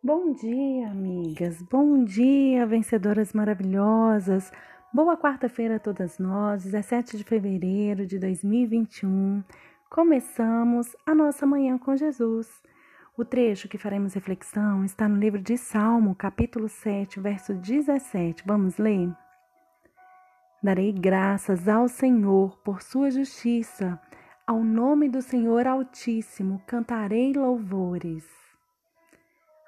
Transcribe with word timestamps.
Bom 0.00 0.32
dia, 0.32 0.90
amigas. 0.92 1.60
Bom 1.60 2.04
dia, 2.04 2.64
vencedoras 2.64 3.32
maravilhosas. 3.32 4.52
Boa 4.94 5.16
quarta-feira 5.16 5.74
a 5.74 5.80
todas 5.80 6.20
nós, 6.20 6.62
17 6.62 7.16
de 7.16 7.24
fevereiro 7.24 8.06
de 8.06 8.16
2021. 8.16 9.42
Começamos 9.90 10.94
a 11.04 11.12
nossa 11.16 11.44
manhã 11.44 11.76
com 11.76 11.96
Jesus. 11.96 12.48
O 13.16 13.24
trecho 13.24 13.68
que 13.68 13.76
faremos 13.76 14.14
reflexão 14.14 14.84
está 14.84 15.08
no 15.08 15.16
livro 15.16 15.42
de 15.42 15.56
Salmo, 15.56 16.14
capítulo 16.14 16.68
7, 16.68 17.18
verso 17.18 17.52
17. 17.54 18.44
Vamos 18.46 18.78
ler? 18.78 19.12
Darei 20.62 20.92
graças 20.92 21.66
ao 21.66 21.88
Senhor 21.88 22.56
por 22.62 22.82
sua 22.82 23.10
justiça 23.10 24.00
ao 24.46 24.62
nome 24.62 25.08
do 25.08 25.20
Senhor 25.20 25.66
Altíssimo 25.66 26.62
cantarei 26.68 27.32
louvores. 27.32 28.47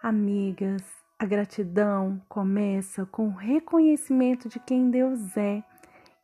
Amigas, 0.02 0.82
a 1.18 1.26
gratidão 1.26 2.22
começa 2.26 3.04
com 3.04 3.26
o 3.28 3.36
reconhecimento 3.36 4.48
de 4.48 4.58
quem 4.58 4.90
Deus 4.90 5.36
é 5.36 5.62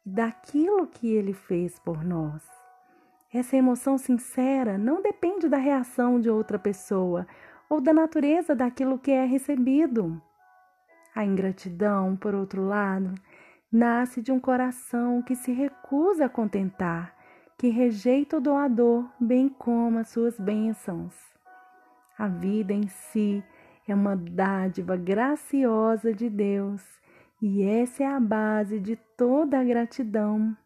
e 0.06 0.08
daquilo 0.08 0.86
que 0.86 1.12
Ele 1.12 1.34
fez 1.34 1.78
por 1.80 2.02
nós. 2.02 2.42
Essa 3.30 3.54
emoção 3.54 3.98
sincera 3.98 4.78
não 4.78 5.02
depende 5.02 5.46
da 5.46 5.58
reação 5.58 6.18
de 6.18 6.30
outra 6.30 6.58
pessoa 6.58 7.26
ou 7.68 7.78
da 7.78 7.92
natureza 7.92 8.54
daquilo 8.54 8.98
que 8.98 9.10
é 9.10 9.26
recebido. 9.26 10.22
A 11.14 11.22
ingratidão, 11.22 12.16
por 12.16 12.34
outro 12.34 12.66
lado, 12.66 13.12
nasce 13.70 14.22
de 14.22 14.32
um 14.32 14.40
coração 14.40 15.20
que 15.20 15.36
se 15.36 15.52
recusa 15.52 16.24
a 16.24 16.30
contentar 16.30 17.14
que 17.58 17.68
rejeita 17.68 18.38
o 18.38 18.40
doador, 18.40 19.06
bem 19.20 19.50
como 19.50 19.98
as 19.98 20.08
suas 20.08 20.38
bênçãos. 20.38 21.14
A 22.18 22.28
vida 22.28 22.72
em 22.72 22.88
si 22.88 23.44
é 23.86 23.94
uma 23.94 24.16
dádiva 24.16 24.96
graciosa 24.96 26.12
de 26.12 26.28
Deus 26.28 26.82
e 27.40 27.62
essa 27.62 28.02
é 28.02 28.06
a 28.06 28.18
base 28.18 28.80
de 28.80 28.96
toda 29.16 29.60
a 29.60 29.64
gratidão. 29.64 30.56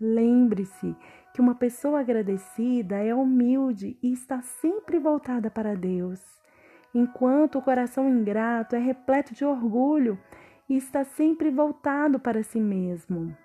Lembre-se 0.00 0.94
que 1.32 1.40
uma 1.40 1.54
pessoa 1.54 2.00
agradecida 2.00 2.96
é 2.96 3.14
humilde 3.14 3.98
e 4.02 4.12
está 4.12 4.40
sempre 4.42 4.98
voltada 4.98 5.50
para 5.50 5.74
Deus, 5.74 6.20
enquanto 6.94 7.58
o 7.58 7.62
coração 7.62 8.08
ingrato 8.08 8.76
é 8.76 8.78
repleto 8.78 9.34
de 9.34 9.44
orgulho 9.44 10.18
e 10.68 10.76
está 10.76 11.04
sempre 11.04 11.50
voltado 11.50 12.20
para 12.20 12.42
si 12.42 12.60
mesmo. 12.60 13.36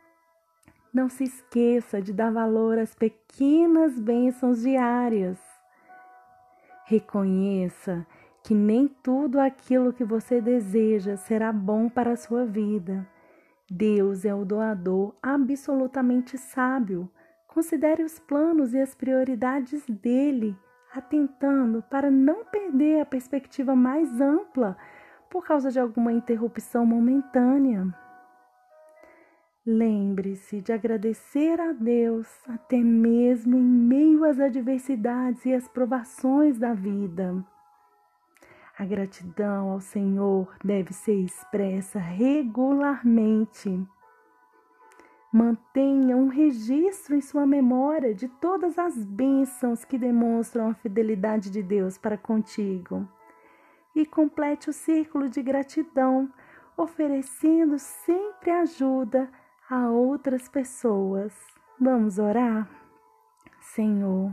Não 0.94 1.08
se 1.08 1.24
esqueça 1.24 2.02
de 2.02 2.12
dar 2.12 2.32
valor 2.32 2.78
às 2.78 2.96
pequenas 2.96 4.00
bênçãos 4.00 4.62
diárias. 4.62 5.40
Reconheça 6.86 8.06
que 8.44 8.54
nem 8.54 8.88
tudo 8.88 9.40
aquilo 9.40 9.94
que 9.94 10.04
você 10.04 10.42
deseja 10.42 11.18
será 11.18 11.52
bom 11.52 11.90
para 11.90 12.12
a 12.12 12.18
sua 12.18 12.46
vida. 12.46 13.08
Deus 13.70 14.26
é 14.26 14.34
o 14.34 14.46
doador 14.46 15.14
absolutamente 15.22 16.38
sábio. 16.38 17.10
Considere 17.48 18.04
os 18.04 18.18
planos 18.18 18.74
e 18.74 18.80
as 18.80 18.96
prioridades 18.96 19.86
dele, 19.88 20.58
atentando 20.94 21.84
para 21.90 22.10
não 22.10 22.46
perder 22.46 23.02
a 23.02 23.06
perspectiva 23.06 23.76
mais 23.76 24.20
ampla 24.20 24.76
por 25.30 25.46
causa 25.46 25.70
de 25.70 25.80
alguma 25.80 26.12
interrupção 26.12 26.86
momentânea. 26.86 27.94
Lembre-se 29.66 30.62
de 30.62 30.72
agradecer 30.72 31.62
a 31.62 31.72
Deus 31.72 32.28
até 32.48 32.78
mesmo 32.78 33.56
em 33.56 33.62
meio 33.62 34.24
às 34.24 34.40
adversidades 34.40 35.46
e 35.46 35.54
às 35.54 35.68
provações 35.68 36.58
da 36.58 36.74
vida. 36.74 37.46
A 38.80 38.86
gratidão 38.86 39.72
ao 39.72 39.82
Senhor 39.82 40.56
deve 40.64 40.94
ser 40.94 41.16
expressa 41.16 42.00
regularmente. 42.00 43.86
Mantenha 45.34 46.16
um 46.16 46.30
registro 46.30 47.14
em 47.14 47.20
sua 47.20 47.46
memória 47.46 48.16
de 48.16 48.30
todas 48.30 48.80
as 48.80 48.96
bênçãos 49.04 49.84
que 49.84 49.98
demonstram 49.98 50.70
a 50.70 50.74
fidelidade 50.76 51.50
de 51.50 51.62
Deus 51.62 51.98
para 51.98 52.18
contigo. 52.18 53.06
E 53.94 54.06
complete 54.06 54.70
o 54.70 54.74
círculo 54.74 55.28
de 55.28 55.44
gratidão, 55.44 56.32
oferecendo 56.78 57.78
sempre 57.78 58.50
ajuda 58.50 59.30
a 59.70 59.90
outras 59.90 60.48
pessoas. 60.48 61.34
Vamos 61.78 62.18
orar? 62.18 62.66
Senhor, 63.60 64.32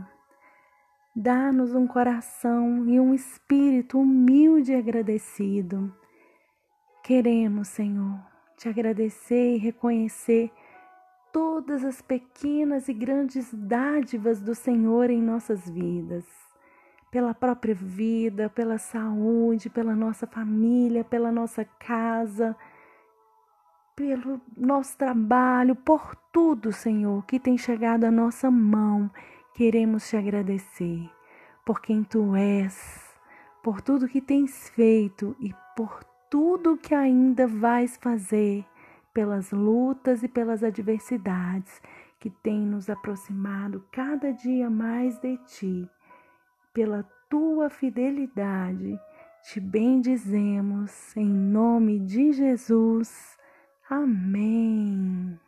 dá-nos 1.19 1.73
um 1.73 1.87
coração 1.87 2.87
e 2.87 2.99
um 2.99 3.11
espírito 3.11 3.99
humilde 3.99 4.71
e 4.71 4.75
agradecido. 4.75 5.91
Queremos, 7.03 7.69
Senhor, 7.69 8.19
te 8.55 8.69
agradecer 8.69 9.55
e 9.55 9.57
reconhecer 9.57 10.51
todas 11.33 11.83
as 11.83 12.03
pequenas 12.03 12.87
e 12.87 12.93
grandes 12.93 13.51
dádivas 13.51 14.39
do 14.39 14.53
Senhor 14.53 15.09
em 15.09 15.19
nossas 15.19 15.67
vidas. 15.67 16.23
Pela 17.09 17.33
própria 17.33 17.73
vida, 17.73 18.47
pela 18.47 18.77
saúde, 18.77 19.71
pela 19.71 19.95
nossa 19.95 20.27
família, 20.27 21.03
pela 21.03 21.31
nossa 21.31 21.65
casa 21.65 22.55
pelo 23.97 24.39
nosso 24.55 24.95
trabalho, 24.95 25.75
por 25.75 26.15
tudo, 26.31 26.71
Senhor, 26.71 27.25
que 27.25 27.39
tem 27.39 27.57
chegado 27.57 28.03
à 28.03 28.11
nossa 28.11 28.51
mão. 28.51 29.09
Queremos 29.57 30.07
te 30.07 30.15
agradecer 30.15 31.09
por 31.65 31.81
quem 31.81 32.03
tu 32.03 32.35
és, 32.35 32.79
por 33.63 33.81
tudo 33.81 34.07
que 34.07 34.21
tens 34.21 34.69
feito 34.69 35.35
e 35.39 35.51
por 35.75 36.03
tudo 36.29 36.77
que 36.77 36.93
ainda 36.93 37.47
vais 37.47 37.97
fazer, 37.97 38.63
pelas 39.11 39.49
lutas 39.49 40.21
e 40.21 40.27
pelas 40.27 40.63
adversidades 40.63 41.81
que 42.19 42.29
têm 42.29 42.67
nos 42.67 42.87
aproximado 42.87 43.83
cada 43.91 44.31
dia 44.31 44.69
mais 44.69 45.17
de 45.17 45.35
ti. 45.47 45.89
Pela 46.71 47.01
tua 47.27 47.67
fidelidade, 47.67 48.99
te 49.41 49.59
bendizemos 49.59 51.17
em 51.17 51.27
nome 51.27 51.97
de 52.01 52.31
Jesus. 52.31 53.35
Amém. 53.89 55.39